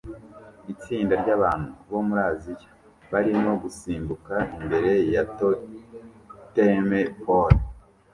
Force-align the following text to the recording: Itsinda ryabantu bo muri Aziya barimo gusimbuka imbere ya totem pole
Itsinda 0.73 1.13
ryabantu 1.21 1.69
bo 1.91 1.99
muri 2.07 2.21
Aziya 2.31 2.63
barimo 3.11 3.51
gusimbuka 3.63 4.33
imbere 4.59 4.91
ya 5.13 5.23
totem 5.39 6.85
pole 7.23 7.57